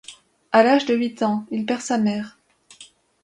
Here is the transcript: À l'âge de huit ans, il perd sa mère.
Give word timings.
À 0.51 0.63
l'âge 0.63 0.87
de 0.87 0.95
huit 0.95 1.21
ans, 1.21 1.45
il 1.51 1.63
perd 1.67 1.81
sa 1.81 1.99
mère. 1.99 2.39